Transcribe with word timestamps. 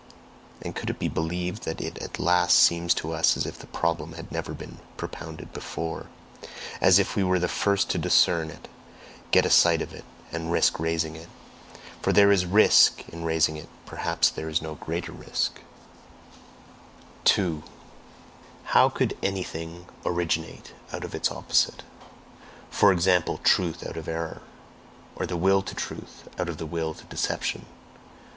And 0.63 0.75
could 0.75 0.89
it 0.89 0.97
be 0.97 1.09
believed 1.09 1.61
that 1.65 1.79
it 1.79 1.99
at 1.99 2.17
last 2.17 2.57
seems 2.57 2.95
to 2.95 3.11
us 3.11 3.37
as 3.37 3.45
if 3.45 3.59
the 3.59 3.67
problem 3.67 4.13
had 4.13 4.31
never 4.31 4.55
been 4.55 4.79
propounded 4.97 5.53
before, 5.53 6.07
as 6.81 6.97
if 6.97 7.15
we 7.15 7.23
were 7.23 7.37
the 7.37 7.47
first 7.47 7.87
to 7.91 7.99
discern 7.99 8.49
it, 8.49 8.67
get 9.29 9.45
a 9.45 9.51
sight 9.51 9.79
of 9.79 9.93
it, 9.93 10.03
and 10.31 10.51
RISK 10.51 10.79
RAISING 10.79 11.15
it? 11.15 11.29
For 12.01 12.11
there 12.11 12.31
is 12.31 12.47
risk 12.47 13.07
in 13.09 13.25
raising 13.25 13.57
it, 13.57 13.69
perhaps 13.85 14.31
there 14.31 14.49
is 14.49 14.59
no 14.59 14.73
greater 14.73 15.11
risk. 15.11 15.59
2. 17.25 17.61
"HOW 18.73 18.89
COULD 18.89 19.15
anything 19.21 19.85
originate 20.03 20.73
out 20.91 21.03
of 21.03 21.13
its 21.13 21.29
opposite? 21.31 21.83
For 22.71 22.91
example, 22.91 23.37
truth 23.43 23.85
out 23.85 23.97
of 23.97 24.07
error? 24.07 24.41
or 25.15 25.27
the 25.27 25.37
Will 25.37 25.61
to 25.61 25.75
Truth 25.75 26.27
out 26.39 26.49
of 26.49 26.57
the 26.57 26.65
will 26.65 26.95
to 26.95 27.03
deception? 27.03 27.67